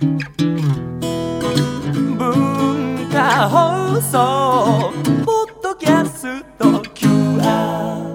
[0.00, 0.18] 文
[3.10, 4.92] 化放送
[5.24, 8.06] ポッドキャスト QR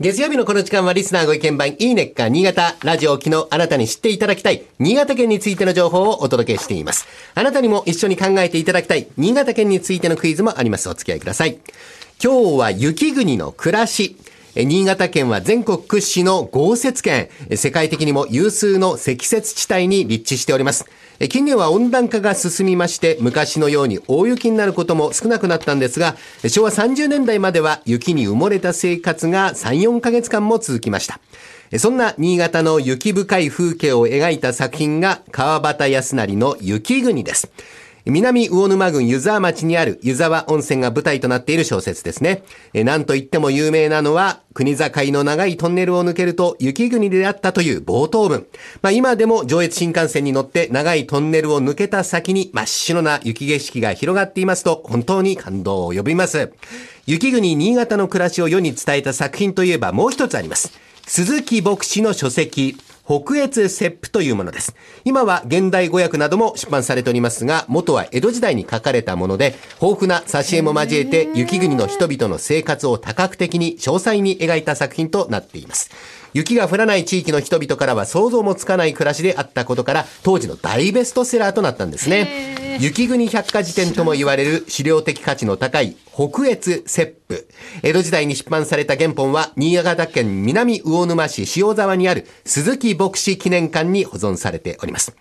[0.00, 7.06] 月曜日のこの時間はリスナーご意見番いいねっか新潟ラジオ昨日あなたに知っていただきたい新潟県についての情報をお届けしています。
[7.34, 10.88] あなたにも一緒に考えていただきたい新潟県についてのクイズもあります。
[10.88, 11.58] お付き合いください。
[12.22, 14.16] 今日は雪国の暮らし。
[14.56, 20.84] 新潟県は全国屈指の豪雪県、世界的にも有数の積雪地帯に立地しております。
[21.28, 26.14] 近年は温暖化が進みまして、昔のように大雪になることも少なくなったんですが、
[26.46, 31.18] 昭和30年代までは雪に埋もれた生活が3、4ヶ月間も続きました。
[31.76, 37.50] そんな新潟の雪深い風景を描いた作品が川端康成の雪国です。
[38.06, 42.42] 南魚沼郡湯沢町にある湯沢温泉が舞台となっている小説ですね。
[42.74, 48.46] えなんといっても有名なのは、国境の長いトンネルを抜けると雪国であったという冒頭文。
[48.82, 56.52] まあ今でも上越新幹線に乗って長いトンネルを抜けた先に真っ白な雪景色が広がっていますと、本当に感動を呼びます。
[57.06, 60.78] 雪国新潟の暮らしを世に伝えた作品といえばもう一つあります。
[61.06, 64.74] 鈴木牧師の書籍、北越切符というものです。
[65.04, 75.90] 今は現代語訳なども出版されておりますが、元は江戸時代に書かれたもので、豊富な挿絵も交えて雪国の人々の生活を多角的に詳細に描いた作品となっています。
[76.32, 82.63] 雪が降らない地域の人々からは想像もつかない暮らしであったことから、当時の大ベストセラーとなったんですね。
[82.80, 87.48] 雪国百科事典とも言われる資料的価値の高い北越切符。
[87.82, 95.16] 江戸時代に出版された原本は、新潟県南魚沼市塩沢にある鈴木牧師記念館に保存されております。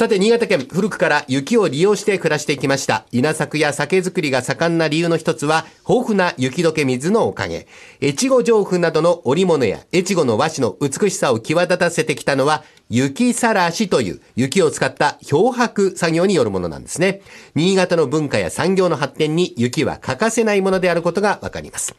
[0.00, 3.04] さて、新潟県、古くから雪を利用して暮らしてきました。
[3.12, 7.66] 稲作や酒造りが盛んな理由の一つは、豊富な雪解け水のおかげ。
[8.00, 17.20] 越後上布などの織物や越後の和紙の美しさを際立たせてきたのは、雪さらしという雪を使った漂白作業によるものなんですね。
[17.54, 21.94] 新潟の文化や産業の発展に雪は欠かせないものであることがわかります。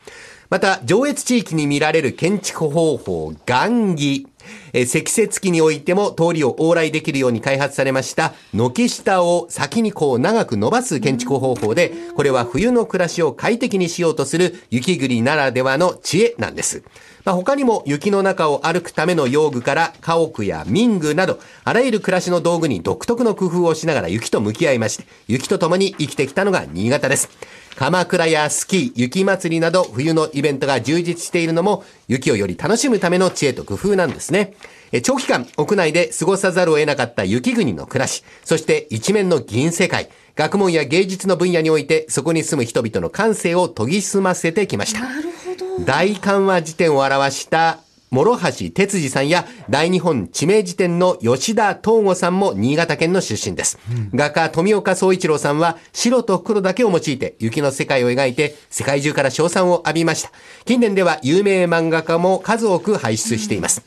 [0.50, 4.31] また、上越地域に見られる建築方法、雁木。
[4.74, 16.84] えー積雪期においても通りを往来できるように開発されました、軒下を先にこう長く伸ばす建築方法で、これは冬の暮らしを快適にしようとする雪国ならではの知恵なんです。
[17.24, 27.30] まあ、他にも雪の中を歩くための用具から家屋や民具など、あらゆる暮らしの道具に独特の工夫をしながら雪と向き合いまして、雪と共に生きてきたのが新潟です。
[27.76, 34.54] 鎌倉やスキー、雪祭りなど冬のイベントが充実しているのも雪をより楽しむための知恵と工夫なんですね。
[34.92, 45.02] え長期間屋内で過ごさざるを得なかった雪国の暮らし、そして一面の銀世界、学問や芸術の分野においてそこに住む人々の感性を研ぎ澄ませてきました。
[45.02, 45.86] なるほど。
[45.86, 47.80] 大漢和辞典を表した
[48.14, 53.80] 諸橋哲司さんや大日本地名辞典の吉田東吾さんも新潟県の出身です。
[54.14, 60.32] 画家富岡総一郎さんは白と黒だけを用いて雪の世界を描いて世界中から称賛を浴びました。
[60.66, 63.82] 近年では有名漫画家も数多く輩出しています。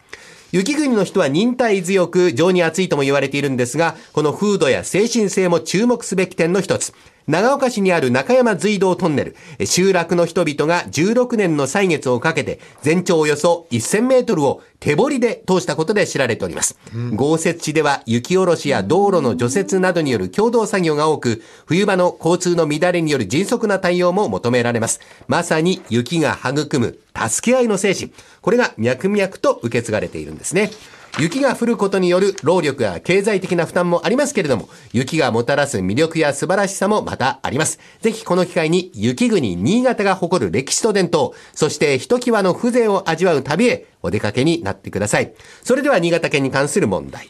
[0.52, 6.94] 雪国の人は忍耐強く情に熱いとも言われているんですが、この風土や精神性も注目すべき点の一つ。
[7.26, 16.78] 長岡市にある中山隧道トンネル、集落の人々が16年の歳月をかけて、全長およそ1000メートルを手掘りで通したことで知られております。
[17.14, 25.00] 豪雪地では雪下ろしや道路の除雪などによる共同作業が多く、冬場の交通の乱れによる迅速な対応も求められます。
[25.26, 28.12] まさに雪が育む助け合いの精神。
[28.42, 30.70] これが脈々と受け継がれているんですね。
[31.16, 37.78] 雪が降ることによる労力や経済的な負担もありますけれども、雪がもたらす魅力や素晴らしさもまたあります。
[38.00, 45.32] ぜひこの機会に雪国新潟が誇る歴史と伝統、そしてひときわの風情を味わう旅へお出かけになってください。
[45.62, 47.28] それでは新潟県に関する問題。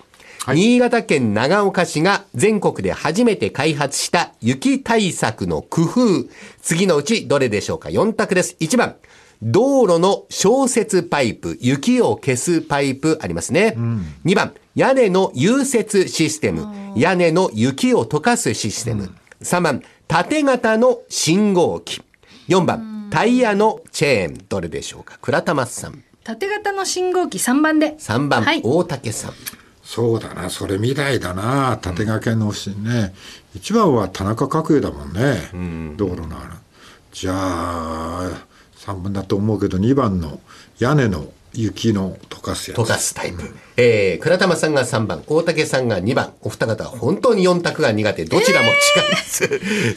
[0.54, 5.90] 新潟県長岡市が全国で初めて開発した雪対策の工夫。
[6.62, 8.56] 次のうちどれでしょうか ?4 択です。
[8.60, 8.96] 1番。
[9.42, 13.76] 道路の消雪パイプ、雪を消すパイプありますね。
[14.24, 16.66] 2番、屋根の融雪システム、
[16.96, 19.14] 屋根の雪を溶かすシステム。
[19.42, 22.00] 3番、縦型の信号機。
[22.48, 24.44] 4番、タイヤのチェーン。
[24.48, 25.18] どれでしょうか？
[25.20, 26.02] 倉玉さん。
[26.22, 27.96] 縦型の信号機3番で。
[27.98, 28.60] 3番、はい。
[28.62, 29.32] 大竹さん。
[29.82, 33.14] そうだな、それみたいだな、縦掛けのしね。
[33.54, 36.52] 一番は田中角栄だもんね、道路のある。
[37.12, 38.30] じゃあ、
[38.76, 40.40] 3番だと思うけど、2番の
[40.78, 42.80] 屋根の雪の溶かすやつ。
[42.80, 43.42] 溶かすタイプ。
[43.76, 49.16] えー、倉玉さんが3番、大竹さんが2番、お二方は本当に4択が苦手、どちらも近いで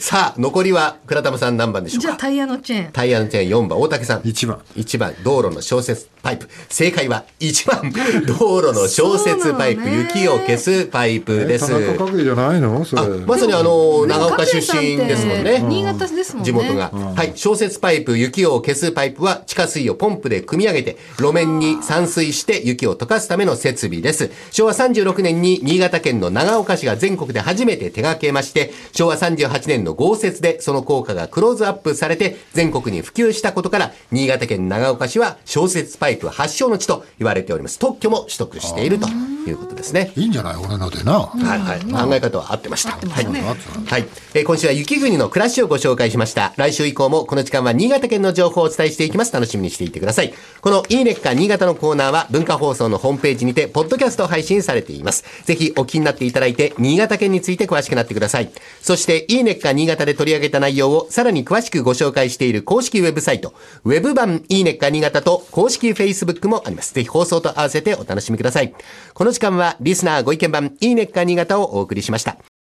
[0.04, 2.02] さあ、残りは倉玉さん何番でしょうか？
[2.02, 2.92] じゃあタイヤのチェーン。
[2.92, 4.20] タイヤのチェーン4番、大竹さん。
[4.22, 4.58] 1番。
[4.76, 6.48] 1番、道路の消雪パイプ。
[6.68, 7.92] 正解は1番、
[8.26, 11.68] 道路の消雪パイプ、雪を消すパイプえです。
[11.68, 12.84] 田中角栄じゃないの？
[12.84, 13.02] それ。
[13.02, 15.60] あ、まさにあの、長岡出身ですもんね。
[15.68, 16.44] 新潟ですもんね。
[16.46, 16.90] 地元が。
[17.14, 17.32] はい。
[17.36, 24.30] 消雪パイプ、雪を消すパイプは地下水をポンプで汲み上げて、路面に散水して雪を溶かすための設備です。
[24.50, 37.78] 昭和36年に新潟県の長岡市が全国で初めて手掛けまして、昭和38年の豪雪でその効果がクローズアップされて全国に普及したことから、新潟県長岡市は消雪パイプ発祥の地と言われております。
[37.78, 39.08] 特許も取得していると
[39.46, 40.12] いうことですね。
[40.16, 41.20] いいんじゃない俺のでな。
[41.20, 41.80] はいはい。
[41.80, 42.92] 考え方は合ってました。
[42.92, 43.26] はい。
[43.32, 43.42] ね
[43.86, 44.06] はい。
[44.34, 46.54] えー今週は雪国の暮らしをご紹介しました。
[46.56, 49.32] 来週以降もこの時間は新潟県の情報をお伝えしていきます。
[49.32, 50.32] 楽しみにしていてください。
[50.60, 55.24] このいいねっか新潟のコーナーは文化放送のホームページにて、ポッドキャスト配信されています。
[55.44, 58.50] ぜひお気になっていただいて、新潟県について詳しくなってください。
[58.80, 66.94] そして、いいねっか新潟で取り上げた内容をさらに詳しくご紹介している公式ウェブサイト、ウェブ版いいねっか新潟と公式 Facebook もあります。
[66.94, 68.74] ぜひ放送と合わせてお楽しみください。
[69.14, 72.57] この時間はリスナーご意見版いいねっか新潟をお送りしました。